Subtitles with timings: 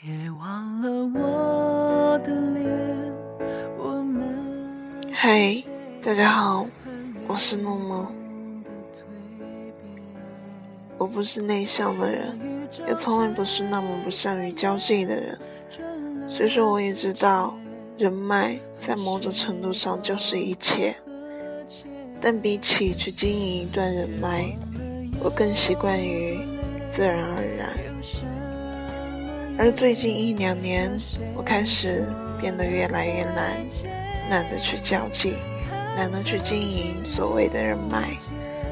[0.00, 2.64] 别忘了我的脸。
[3.76, 5.60] 我们嗨，
[6.00, 6.64] 大家好，
[7.26, 8.12] 我是诺诺。
[10.98, 12.38] 我不是内向的人，
[12.86, 15.36] 也从来不是那么不善于交际的人。
[16.28, 17.58] 虽说我也知道，
[17.98, 20.94] 人脉在某种程度上就是一切，
[22.20, 24.56] 但比起去经营一段人脉，
[25.20, 26.38] 我更习惯于
[26.86, 27.76] 自然而然。
[29.60, 30.96] 而最近一两年，
[31.34, 32.08] 我开始
[32.40, 33.60] 变得越来越懒，
[34.30, 35.34] 懒得去交际，
[35.96, 38.16] 懒得去经营所谓的人脉，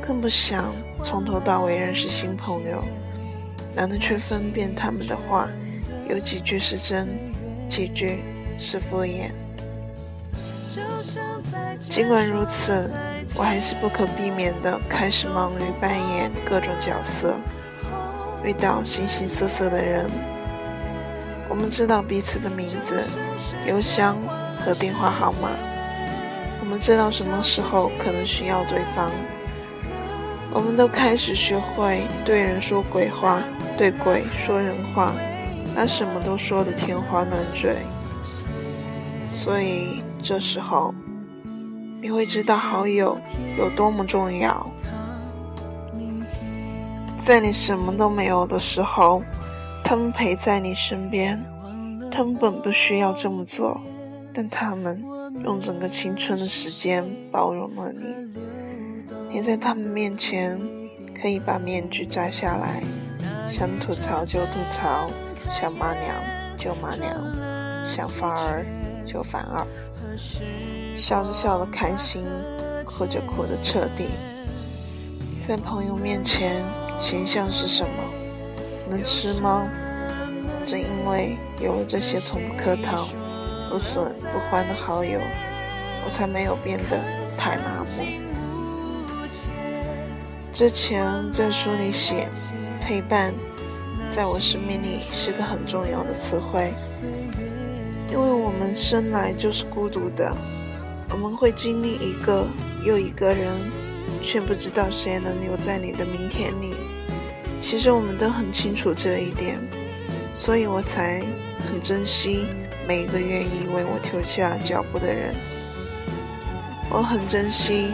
[0.00, 2.84] 更不想从头到尾认识新朋友，
[3.74, 5.48] 懒得去分辨他们的话
[6.08, 7.08] 有几句是真，
[7.68, 8.22] 几句
[8.56, 9.32] 是敷衍。
[11.80, 12.94] 尽管如此，
[13.34, 17.34] 我还是不可避免地开始忙于扮演各种角色，
[18.44, 20.08] 遇到形形色色的人。
[21.58, 23.02] 我们知道彼此的名字、
[23.66, 24.16] 邮箱
[24.64, 25.50] 和电话号码，
[26.60, 29.10] 我们知道什么时候可能需要对方。
[30.52, 33.42] 我们都开始学会对人说鬼话，
[33.76, 35.12] 对鬼说人话，
[35.74, 37.76] 把什么都说得天花乱坠。
[39.34, 40.94] 所以这时候，
[42.00, 43.18] 你会知道好友
[43.58, 44.64] 有多么重要。
[47.20, 49.20] 在你什么都没有的时候。
[49.84, 51.42] 他们陪在你身边，
[52.10, 53.80] 他们本不需要这么做，
[54.34, 55.02] 但他们
[55.44, 58.06] 用整个青春的时间包容了你。
[59.30, 60.60] 你在他们面前
[61.20, 62.82] 可以把面具摘下来，
[63.48, 65.08] 想吐槽就吐槽，
[65.48, 66.14] 想骂娘
[66.56, 67.12] 就骂娘，
[67.86, 68.66] 想发儿
[69.04, 69.66] 就反耳，
[70.96, 72.24] 笑着笑的开心，
[72.84, 74.06] 哭着哭的彻底。
[75.46, 76.64] 在朋友面前，
[76.98, 77.90] 形象是什么？
[78.90, 79.68] 能吃吗？
[80.68, 83.08] 正因为有了这些从不客套、
[83.70, 85.18] 不损不欢的好友，
[86.04, 87.02] 我才没有变得
[87.38, 88.04] 太麻木。
[90.52, 92.28] 之前在书里写，
[92.82, 93.32] 陪伴
[94.10, 96.74] 在我生命里是个很重要的词汇，
[98.10, 100.36] 因为我们生来就是孤独的，
[101.08, 102.46] 我们会经历一个
[102.84, 103.48] 又一个人，
[104.20, 106.74] 却不知道谁能留在你的明天里。
[107.58, 109.58] 其实我们都很清楚这一点，
[110.38, 111.20] 所以我才
[111.68, 112.46] 很珍惜
[112.86, 115.34] 每一个愿意为我停下脚步的人。
[116.88, 117.92] 我很珍惜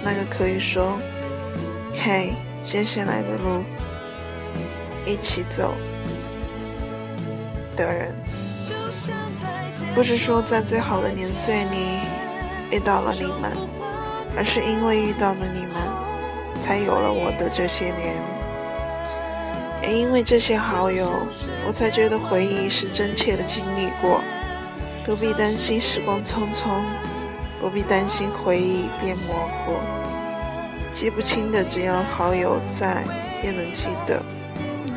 [0.00, 0.96] 那个可以说
[1.98, 3.64] “嘿，接下来的路
[5.04, 5.74] 一起走”
[7.74, 8.14] 的人。
[9.92, 11.98] 不是说在最好的年岁里
[12.70, 13.50] 遇到了你们，
[14.36, 15.74] 而是因为遇到了你们，
[16.62, 18.22] 才有了我的这些年。
[19.86, 21.26] 也因为这些好友，
[21.66, 24.20] 我才觉得回忆是真切的经历过，
[25.04, 26.80] 不必担心时光匆匆，
[27.60, 29.74] 不必担心回忆变模糊。
[30.94, 33.04] 记不清的，只要好友在，
[33.42, 34.22] 便能记得；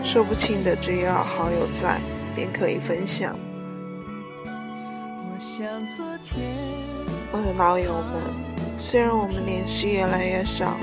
[0.06, 2.00] 说不清的，只要好友在，
[2.34, 3.36] 便可以分享。
[7.32, 8.22] 我的老友们，
[8.78, 10.78] 虽然我们联系越来越少，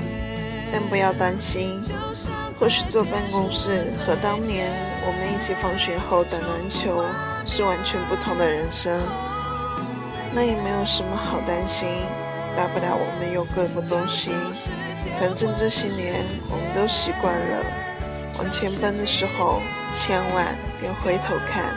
[0.75, 1.81] 但不要担心。
[2.59, 4.67] 或许坐办公室和当年
[5.07, 7.05] 我们一起放学后打篮球
[7.45, 9.01] 是完全不同的人生，
[10.33, 11.87] 那也没有什么好担心，
[12.57, 14.31] 大不了我们有各奔东西。
[15.17, 16.15] 反正这些年
[16.51, 17.63] 我们都习惯了，
[18.39, 19.61] 往前奔的时候
[19.93, 21.73] 千万别回头看。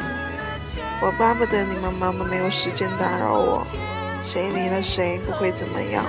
[1.00, 3.64] 我巴不得你们忙得没有时间打扰我，
[4.24, 6.04] 谁离了谁不会怎么样，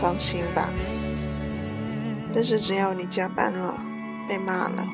[0.00, 0.68] 放心吧。
[2.32, 3.78] 但是只要你加班了，
[4.28, 4.86] 被骂了，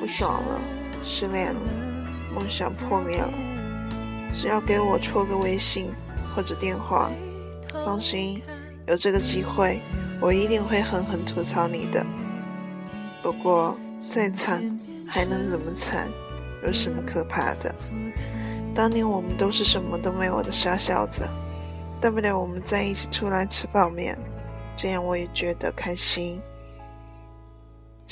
[0.00, 0.60] 不爽了，
[1.02, 1.60] 失恋了，
[2.34, 3.32] 梦想破灭了，
[4.34, 5.90] 只要给我戳个微信
[6.34, 7.10] 或者电话，
[7.84, 8.42] 放心，
[8.86, 9.80] 有这个机会，
[10.20, 12.04] 我一定会狠狠吐槽你的。
[13.22, 16.08] 不过再惨还能怎么惨？
[16.64, 17.74] 有什么可怕的？
[18.74, 21.28] 当年我们都是什么都没有的傻小子，
[22.00, 24.18] 大不了我们在一起出来吃泡面，
[24.76, 26.40] 这样我也觉得开心。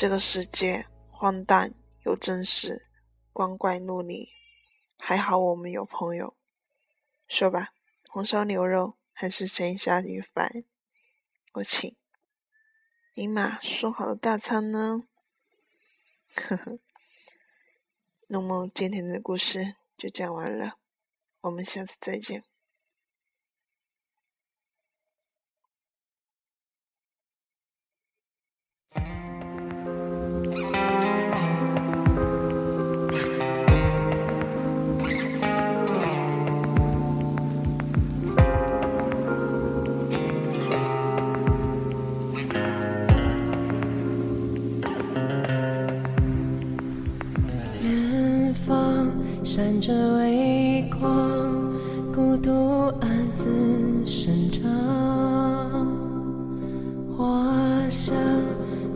[0.01, 1.75] 这个世界荒诞
[2.07, 2.89] 又真实，
[3.35, 4.31] 光怪陆离。
[4.99, 6.35] 还好我们有朋友。
[7.29, 7.75] 说吧，
[8.09, 10.65] 红烧牛肉还是鲜虾鱼饭？
[11.53, 11.95] 我请。
[13.13, 15.03] 尼玛，说好的大餐呢？
[16.35, 16.79] 呵呵。
[18.29, 20.79] 那么今天的故事就讲完了，
[21.43, 22.43] 我们下次再见。
[49.61, 51.13] 闪着微光，
[52.15, 52.51] 孤独
[52.99, 54.65] 暗自生长。
[57.15, 58.17] 花香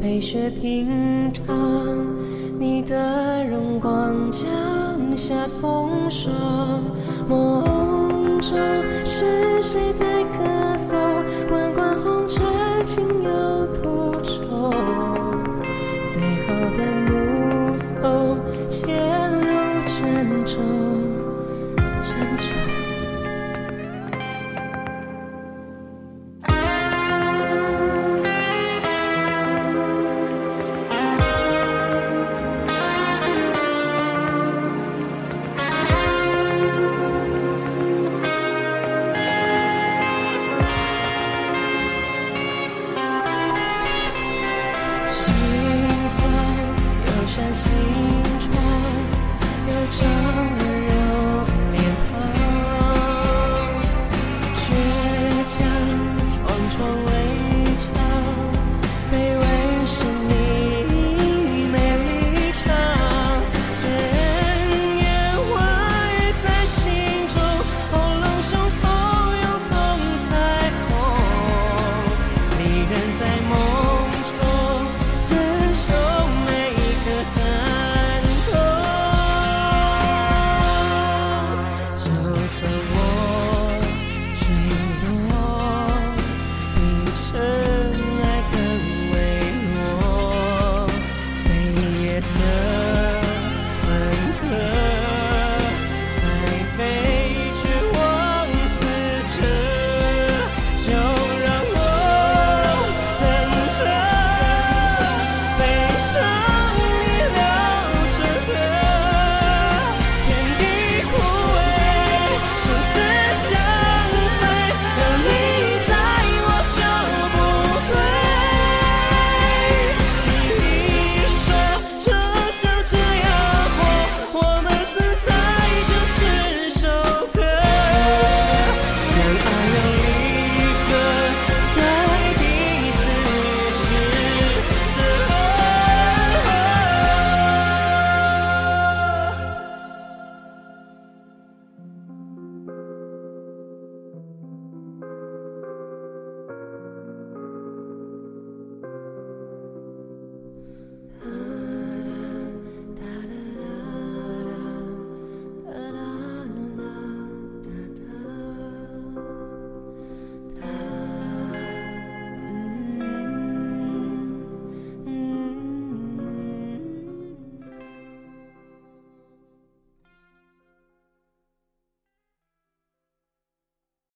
[0.00, 1.55] 被雪平常，
[2.58, 4.43] 你的荣光降
[5.14, 6.32] 下风霜。
[7.28, 7.62] 梦
[8.40, 8.56] 中
[9.05, 10.13] 是谁在